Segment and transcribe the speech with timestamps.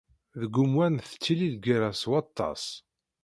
[0.39, 2.63] Deg umwan tettili lgerra s waṭas.